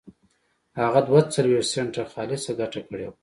هغه 0.81 0.99
دوه 1.07 1.21
څلوېښت 1.33 1.71
سنټه 1.73 2.03
خالصه 2.11 2.51
ګټه 2.59 2.79
کړې 2.87 3.05
وه 3.07 3.11